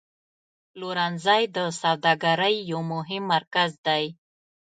[0.71, 4.03] پلورنځی د سوداګرۍ یو مهم مرکز دی.